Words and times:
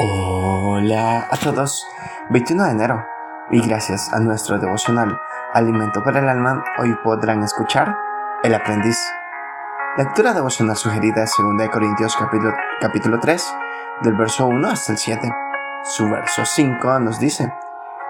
Hola 0.00 1.26
a 1.28 1.36
todos, 1.36 1.84
21 2.30 2.66
de 2.66 2.70
enero 2.70 3.04
y 3.50 3.60
gracias 3.66 4.12
a 4.12 4.20
nuestro 4.20 4.56
devocional 4.56 5.20
Alimento 5.52 6.04
para 6.04 6.20
el 6.20 6.28
Alma, 6.28 6.62
hoy 6.78 6.94
podrán 7.02 7.42
escuchar 7.42 7.98
El 8.44 8.54
Aprendiz. 8.54 8.96
Lectura 9.96 10.34
devocional 10.34 10.76
sugerida 10.76 11.24
es 11.24 11.32
2 11.36 11.68
Corintios 11.70 12.14
capítulo, 12.14 12.54
capítulo 12.80 13.18
3, 13.18 13.44
del 14.02 14.14
verso 14.14 14.46
1 14.46 14.68
hasta 14.68 14.92
el 14.92 14.98
7. 14.98 15.32
Su 15.82 16.08
verso 16.08 16.44
5 16.44 17.00
nos 17.00 17.18
dice, 17.18 17.52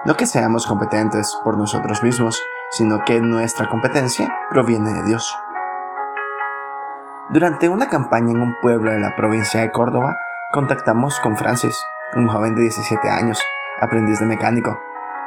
no 0.05 0.14
que 0.14 0.27
seamos 0.27 0.66
competentes 0.66 1.39
por 1.43 1.57
nosotros 1.57 2.02
mismos, 2.02 2.39
sino 2.70 3.02
que 3.07 3.18
nuestra 3.23 3.66
competencia 3.66 4.30
proviene 4.50 4.93
de 4.93 5.05
Dios. 5.05 5.34
Durante 7.30 7.70
una 7.70 7.89
campaña 7.89 8.32
en 8.32 8.43
un 8.43 8.57
pueblo 8.61 8.91
de 8.91 9.00
la 9.00 9.16
provincia 9.16 9.62
de 9.62 9.73
Córdoba, 9.73 10.18
Contactamos 10.51 11.21
con 11.21 11.37
Francis, 11.37 11.79
un 12.16 12.27
joven 12.27 12.55
de 12.55 12.62
17 12.62 13.11
años, 13.11 13.38
aprendiz 13.83 14.19
de 14.19 14.25
mecánico. 14.25 14.80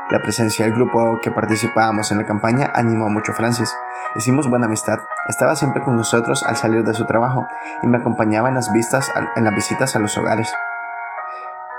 La 0.09 0.19
presencia 0.19 0.65
del 0.65 0.73
grupo 0.73 1.19
que 1.21 1.29
participábamos 1.29 2.11
en 2.11 2.17
la 2.17 2.25
campaña 2.25 2.71
animó 2.73 3.07
mucho 3.07 3.31
a 3.31 3.35
Francis. 3.35 3.71
Hicimos 4.15 4.49
buena 4.49 4.65
amistad. 4.65 4.97
Estaba 5.29 5.55
siempre 5.55 5.83
con 5.83 5.95
nosotros 5.95 6.41
al 6.41 6.57
salir 6.57 6.83
de 6.83 6.95
su 6.95 7.05
trabajo 7.05 7.45
y 7.83 7.87
me 7.87 7.99
acompañaba 7.99 8.49
en 8.49 8.55
las, 8.55 8.73
vistas, 8.73 9.11
en 9.35 9.43
las 9.43 9.53
visitas 9.53 9.95
a 9.95 9.99
los 9.99 10.17
hogares. 10.17 10.51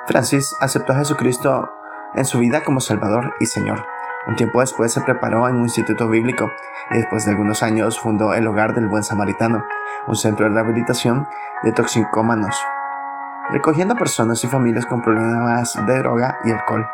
Francis 0.07 0.55
aceptó 0.61 0.93
a 0.93 0.99
Jesucristo 0.99 1.69
en 2.15 2.25
su 2.25 2.39
vida 2.39 2.63
como 2.63 2.79
Salvador 2.79 3.35
y 3.41 3.47
Señor. 3.47 3.85
Un 4.29 4.37
tiempo 4.37 4.61
después 4.61 4.93
se 4.93 5.01
preparó 5.01 5.49
en 5.49 5.57
un 5.57 5.63
instituto 5.63 6.09
bíblico 6.09 6.53
y 6.93 6.99
después 6.99 7.25
de 7.25 7.33
algunos 7.33 7.65
años 7.65 7.99
fundó 7.99 8.35
el 8.35 8.47
Hogar 8.47 8.73
del 8.73 8.87
Buen 8.87 9.03
Samaritano, 9.03 9.65
un 10.07 10.15
centro 10.15 10.47
de 10.47 10.55
rehabilitación 10.55 11.27
de 11.65 11.73
toxicómanos 11.73 12.57
recogiendo 13.53 13.95
personas 13.95 14.43
y 14.45 14.49
familias 14.49 14.87
con 14.87 15.03
problemas 15.03 15.75
de 15.87 15.99
droga 15.99 16.39
y 16.45 16.51
alcohol, 16.51 16.89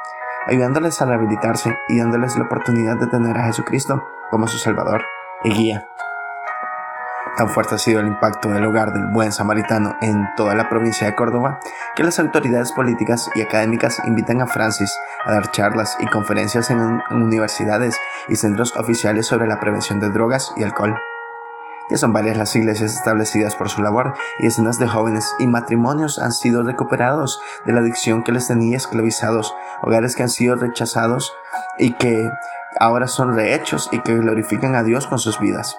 ayudándoles 0.47 1.01
a 1.01 1.07
rehabilitarse 1.07 1.79
y 1.89 1.99
dándoles 1.99 2.37
la 2.37 2.45
oportunidad 2.45 2.97
de 2.97 3.07
tener 3.07 3.39
a 3.39 3.45
Jesucristo 3.45 4.05
como 4.31 4.49
su 4.49 4.59
Salvador 4.59 5.03
y 5.45 5.53
guía. 5.53 5.89
Tan 7.37 7.49
fuerte 7.49 7.77
ha 7.77 7.79
sido 7.79 8.01
el 8.01 8.09
impacto 8.09 8.51
del 8.51 8.65
hogar 8.65 8.93
del 8.93 9.07
buen 9.13 9.31
samaritano 9.31 9.97
en 10.01 10.29
toda 10.37 10.57
la 10.57 10.69
provincia 10.69 11.07
de 11.07 11.15
Córdoba 11.15 11.61
que 11.95 12.03
las 12.03 12.19
autoridades 12.19 12.73
políticas 12.73 13.31
y 13.37 13.43
académicas 13.43 14.03
invitan 14.07 14.41
a 14.41 14.49
Francis 14.49 14.93
a 15.25 15.35
dar 15.35 15.53
charlas 15.53 15.97
y 16.01 16.07
conferencias 16.07 16.71
en 16.71 17.01
universidades 17.13 17.97
y 18.29 18.35
centros 18.35 18.77
oficiales 18.77 19.27
sobre 19.27 19.47
la 19.47 19.61
prevención 19.61 20.01
de 20.01 20.11
drogas 20.11 20.53
y 20.57 20.65
alcohol. 20.65 20.99
Ya 21.91 21.97
son 21.97 22.13
varias 22.13 22.37
las 22.37 22.55
iglesias 22.55 22.95
establecidas 22.95 23.57
por 23.57 23.71
su 23.71 23.83
labor 23.83 24.15
y 24.39 24.45
decenas 24.45 24.79
de 24.79 24.89
jóvenes 24.89 25.35
y 25.39 25.47
matrimonios 25.47 26.19
han 26.19 26.33
sido 26.33 26.63
recuperados 26.63 27.41
de 27.65 27.73
la 27.73 27.81
adicción 27.81 28.23
que 28.23 28.33
les 28.33 28.47
tenía 28.47 28.77
esclavizados, 28.77 29.55
hogares 29.83 30.15
que 30.15 30.23
han 30.23 30.29
sido 30.29 30.57
rechazados 30.57 31.33
y 31.79 31.95
que 31.95 32.31
ahora 32.79 33.07
son 33.07 33.35
rehechos 33.35 33.89
y 33.91 34.01
que 34.01 34.15
glorifican 34.17 34.75
a 34.75 34.83
Dios 34.83 35.07
con 35.07 35.19
sus 35.19 35.41
vidas. 35.41 35.79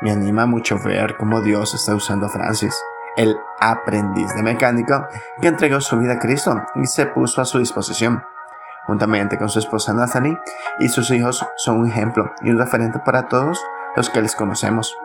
Me 0.00 0.12
anima 0.12 0.46
mucho 0.46 0.78
ver 0.78 1.16
cómo 1.18 1.42
Dios 1.42 1.74
está 1.74 1.94
usando 1.94 2.26
a 2.26 2.30
Francis, 2.30 2.80
el 3.16 3.36
aprendiz 3.58 4.32
de 4.34 4.42
mecánico 4.42 5.06
que 5.42 5.48
entregó 5.48 5.80
su 5.80 5.98
vida 5.98 6.14
a 6.14 6.18
Cristo 6.18 6.62
y 6.76 6.86
se 6.86 7.06
puso 7.06 7.42
a 7.42 7.44
su 7.44 7.58
disposición. 7.58 8.22
Juntamente 8.86 9.38
con 9.38 9.48
su 9.48 9.58
esposa 9.58 9.92
Nathalie 9.92 10.38
y 10.78 10.88
sus 10.88 11.10
hijos 11.10 11.44
son 11.56 11.80
un 11.80 11.88
ejemplo 11.88 12.32
y 12.40 12.50
un 12.50 12.58
referente 12.58 12.98
para 13.00 13.28
todos 13.28 13.62
los 13.94 14.08
que 14.08 14.22
les 14.22 14.34
conocemos. 14.34 14.96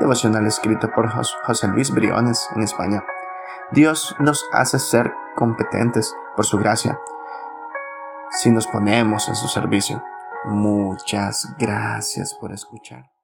Devocional 0.00 0.46
escrito 0.46 0.90
por 0.94 1.10
José 1.10 1.68
Luis 1.68 1.90
Briones 1.90 2.48
en 2.56 2.62
España. 2.62 3.04
Dios 3.70 4.16
nos 4.18 4.44
hace 4.52 4.78
ser 4.78 5.12
competentes 5.36 6.16
por 6.34 6.46
su 6.46 6.58
gracia 6.58 6.98
si 8.30 8.50
nos 8.50 8.66
ponemos 8.66 9.28
en 9.28 9.36
su 9.36 9.46
servicio. 9.48 10.02
Muchas 10.46 11.54
gracias 11.58 12.34
por 12.34 12.52
escuchar. 12.52 13.10